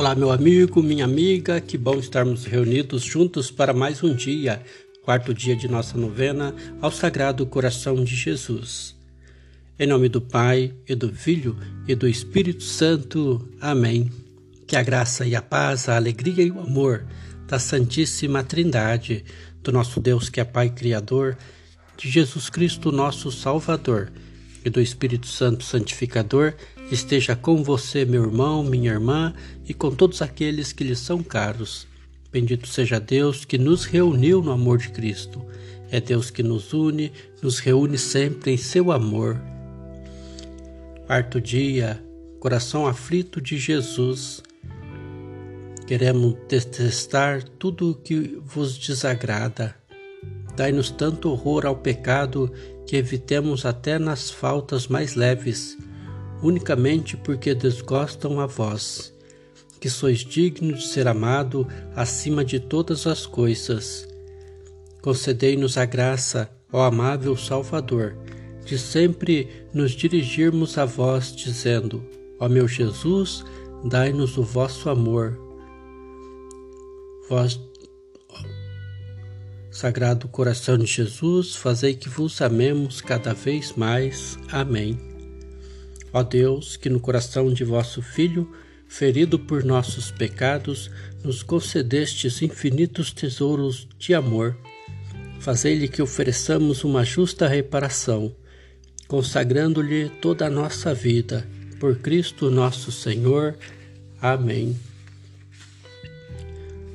[0.00, 4.62] Olá, meu amigo, minha amiga, que bom estarmos reunidos juntos para mais um dia,
[5.02, 8.96] quarto dia de nossa novena ao Sagrado Coração de Jesus.
[9.78, 11.54] Em nome do Pai, e do Filho
[11.86, 13.46] e do Espírito Santo.
[13.60, 14.10] Amém.
[14.66, 17.04] Que a graça e a paz, a alegria e o amor
[17.46, 19.22] da Santíssima Trindade,
[19.62, 21.36] do nosso Deus que é Pai Criador,
[21.98, 24.10] de Jesus Cristo, nosso Salvador,
[24.64, 26.54] e do Espírito Santo Santificador,
[26.90, 29.34] esteja com você, meu irmão, minha irmã,
[29.66, 31.86] e com todos aqueles que lhe são caros.
[32.32, 35.44] Bendito seja Deus que nos reuniu no amor de Cristo.
[35.90, 39.40] É Deus que nos une, nos reúne sempre em seu amor.
[41.06, 42.00] Quarto dia,
[42.38, 44.42] coração aflito de Jesus.
[45.88, 49.74] Queremos detestar tudo o que vos desagrada.
[50.56, 52.52] Dai-nos tanto horror ao pecado
[52.86, 55.76] que evitemos até nas faltas mais leves
[56.42, 59.12] unicamente porque desgostam a vós,
[59.78, 64.08] que sois digno de ser amado acima de todas as coisas.
[65.02, 68.16] Concedei-nos a graça, ó amável Salvador,
[68.64, 72.02] de sempre nos dirigirmos a vós, dizendo:
[72.38, 73.44] Ó meu Jesus,
[73.84, 75.38] dai-nos o vosso amor.
[77.28, 77.60] Vós,
[79.80, 84.38] Sagrado Coração de Jesus, fazei que vos amemos cada vez mais.
[84.52, 85.00] Amém.
[86.12, 88.46] Ó Deus, que no coração de vosso Filho,
[88.86, 90.90] ferido por nossos pecados,
[91.24, 94.54] nos concedestes infinitos tesouros de amor,
[95.40, 98.36] fazei-lhe que ofereçamos uma justa reparação,
[99.08, 101.48] consagrando-lhe toda a nossa vida.
[101.78, 103.56] Por Cristo nosso Senhor.
[104.20, 104.76] Amém.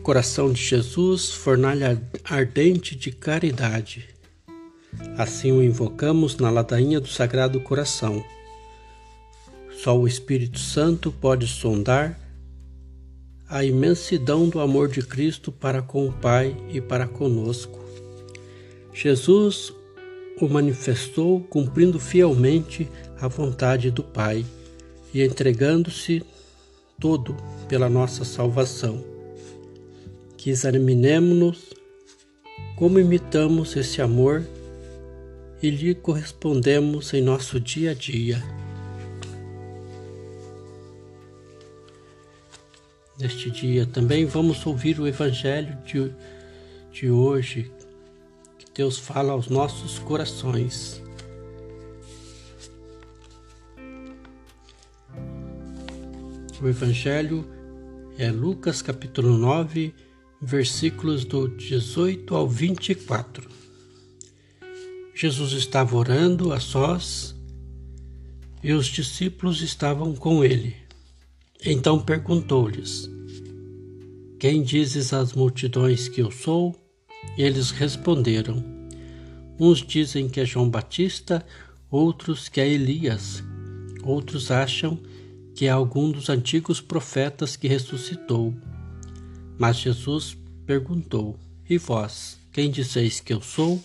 [0.06, 4.08] Coração de Jesus, fornalha ardente de caridade.
[5.18, 8.24] Assim o invocamos na ladainha do Sagrado Coração
[9.76, 12.20] só o Espírito Santo pode sondar
[13.48, 17.80] a imensidão do amor de Cristo para com o Pai e para conosco.
[18.94, 19.74] Jesus
[20.40, 22.88] o manifestou cumprindo fielmente
[23.20, 24.46] a vontade do Pai
[25.12, 26.24] e entregando-se
[27.00, 27.36] todo
[27.68, 29.15] pela nossa salvação.
[30.46, 31.74] Que examinemos-nos
[32.76, 34.46] como imitamos esse amor
[35.60, 38.44] e lhe correspondemos em nosso dia a dia.
[43.18, 43.88] neste dia.
[43.88, 46.12] Também vamos ouvir o Evangelho de,
[46.92, 47.72] de hoje,
[48.60, 51.02] que Deus fala aos nossos corações.
[56.62, 57.44] O Evangelho
[58.20, 59.92] é Lucas capítulo 9,
[60.42, 63.50] versículos do 18 ao 24.
[65.14, 67.36] Jesus estava orando a sós
[68.62, 70.76] e os discípulos estavam com ele.
[71.64, 73.10] Então perguntou-lhes:
[74.40, 76.76] Quem dizes às multidões que eu sou?
[77.38, 78.64] E eles responderam:
[79.60, 81.46] Uns dizem que é João Batista,
[81.90, 83.42] outros que é Elias,
[84.04, 85.00] outros acham
[85.56, 88.54] que é algum dos antigos profetas que ressuscitou.
[89.58, 91.38] Mas Jesus perguntou:
[91.70, 93.82] E vós, quem disseis que eu sou?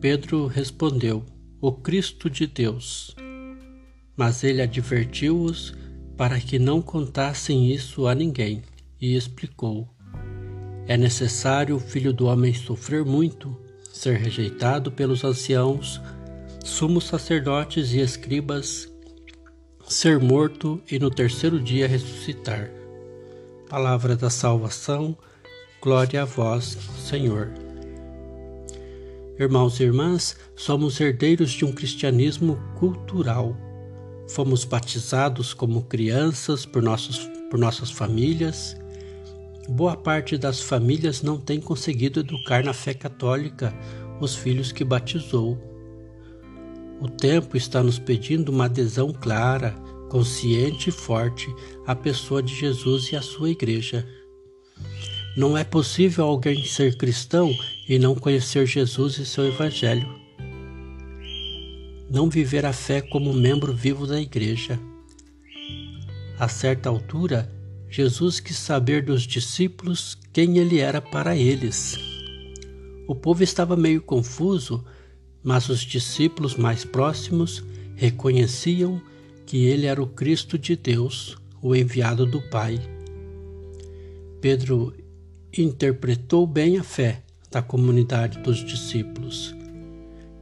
[0.00, 1.24] Pedro respondeu:
[1.60, 3.14] O Cristo de Deus.
[4.16, 5.74] Mas ele advertiu-os
[6.16, 8.62] para que não contassem isso a ninguém,
[9.00, 9.88] e explicou:
[10.86, 13.56] É necessário o filho do homem sofrer muito,
[13.92, 16.00] ser rejeitado pelos anciãos,
[16.64, 18.88] sumos sacerdotes e escribas,
[19.88, 22.79] ser morto e no terceiro dia ressuscitar.
[23.70, 25.16] Palavra da salvação,
[25.80, 27.50] glória a vós, Senhor.
[29.38, 33.56] Irmãos e irmãs, somos herdeiros de um cristianismo cultural
[34.30, 38.76] Fomos batizados como crianças por, nossos, por nossas famílias.
[39.68, 43.74] Boa parte das famílias não tem conseguido educar na fé católica
[44.20, 45.58] os filhos que batizou.
[47.00, 49.74] O tempo está nos pedindo uma adesão clara,
[50.10, 51.48] consciente e forte
[51.86, 54.06] à pessoa de Jesus e à sua igreja.
[55.36, 57.50] Não é possível alguém ser cristão
[57.88, 60.20] e não conhecer Jesus e seu Evangelho
[62.10, 64.80] não viver a fé como membro vivo da igreja.
[66.36, 67.48] A certa altura,
[67.88, 71.96] Jesus quis saber dos discípulos quem ele era para eles.
[73.06, 74.84] O povo estava meio confuso,
[75.42, 77.62] mas os discípulos mais próximos
[77.94, 79.00] reconheciam
[79.50, 82.78] que ele era o Cristo de Deus, o enviado do Pai.
[84.40, 84.94] Pedro
[85.58, 87.20] interpretou bem a fé
[87.50, 89.52] da comunidade dos discípulos.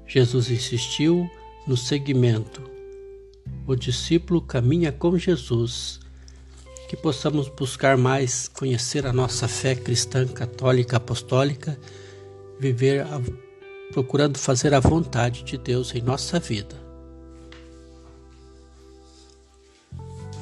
[0.06, 1.26] Jesus insistiu
[1.66, 2.62] no segmento.
[3.66, 6.00] O discípulo caminha com Jesus.
[6.90, 11.80] que possamos buscar mais conhecer a nossa fé cristã, católica, apostólica,
[12.60, 13.22] viver a,
[13.90, 16.87] procurando fazer a vontade de Deus em nossa vida.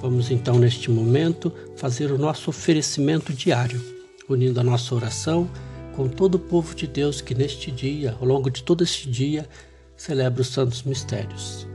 [0.00, 3.82] Vamos então, neste momento, fazer o nosso oferecimento diário,
[4.28, 5.48] unindo a nossa oração
[5.94, 9.48] com todo o povo de Deus que neste dia, ao longo de todo este dia,
[9.96, 11.66] celebra os santos mistérios.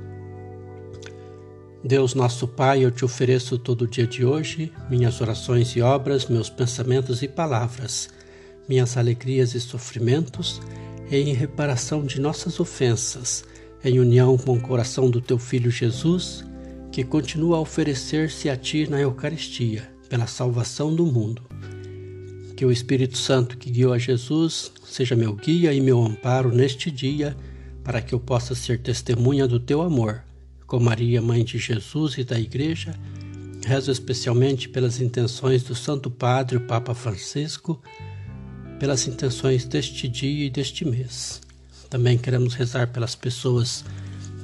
[1.84, 6.28] Deus nosso Pai, eu te ofereço todo o dia de hoje minhas orações e obras,
[6.28, 8.08] meus pensamentos e palavras,
[8.70, 10.62] minhas alegrias e sofrimentos,
[11.10, 13.44] em reparação de nossas ofensas,
[13.84, 16.46] em união com o coração do teu Filho Jesus,
[16.92, 21.42] que continua a oferecer-se a ti na Eucaristia, pela salvação do mundo.
[22.56, 26.92] Que o Espírito Santo que guiou a Jesus seja meu guia e meu amparo neste
[26.92, 27.36] dia,
[27.84, 30.22] para que eu possa ser testemunha do teu amor
[30.72, 32.94] com Maria, Mãe de Jesus e da Igreja,
[33.66, 37.82] rezo especialmente pelas intenções do Santo Padre, o Papa Francisco,
[38.80, 41.42] pelas intenções deste dia e deste mês.
[41.90, 43.84] Também queremos rezar pelas pessoas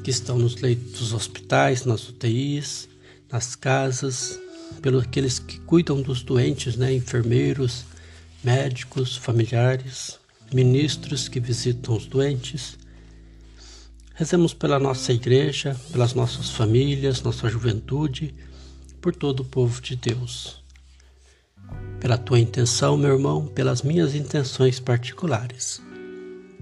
[0.08, 2.88] que estão nos leitos dos hospitais, nas UTIs,
[3.30, 4.40] nas casas,
[4.82, 7.84] pelos aqueles que cuidam dos doentes, né, enfermeiros,
[8.42, 10.18] médicos, familiares,
[10.54, 12.78] ministros que visitam os doentes
[14.14, 18.34] Rezemos pela nossa igreja, pelas nossas famílias, nossa juventude,
[19.02, 20.64] por todo o povo de Deus.
[22.00, 25.82] Pela tua intenção, meu irmão, pelas minhas intenções particulares.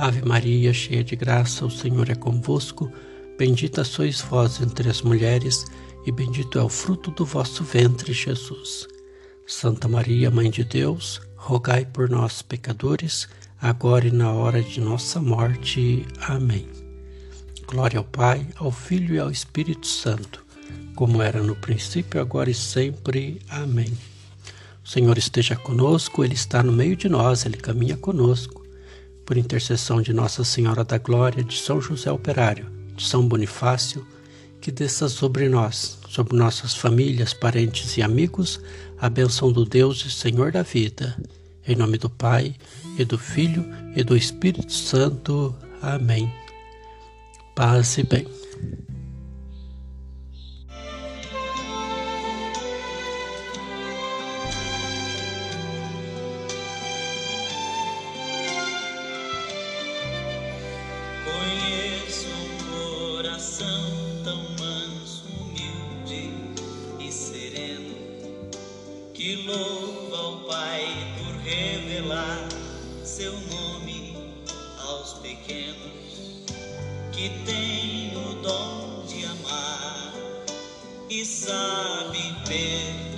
[0.00, 2.90] Ave Maria, cheia de graça, o Senhor é convosco,
[3.38, 5.66] bendita sois vós entre as mulheres,
[6.06, 8.88] e bendito é o fruto do vosso ventre, Jesus.
[9.46, 13.28] Santa Maria, Mãe de Deus, rogai por nós, pecadores,
[13.60, 16.06] agora e na hora de nossa morte.
[16.22, 16.66] Amém.
[17.66, 20.42] Glória ao Pai, ao Filho e ao Espírito Santo,
[20.96, 23.42] como era no princípio, agora e sempre.
[23.50, 23.92] Amém.
[24.82, 28.59] O Senhor esteja conosco, Ele está no meio de nós, Ele caminha conosco.
[29.30, 32.66] Por intercessão de Nossa Senhora da Glória, de São José Operário,
[32.96, 34.04] de São Bonifácio,
[34.60, 38.60] que desça sobre nós, sobre nossas famílias, parentes e amigos,
[38.98, 41.16] a bênção do Deus e Senhor da vida
[41.64, 42.56] em nome do Pai,
[42.98, 45.54] e do Filho, e do Espírito Santo.
[45.80, 46.28] Amém.
[47.54, 48.39] Paz e bem.
[70.14, 70.86] Ao Pai
[71.44, 72.48] revelar
[73.04, 74.16] seu nome
[74.78, 76.42] aos pequenos
[77.12, 80.12] que tem o dom de amar
[81.08, 83.09] e sabe perdoar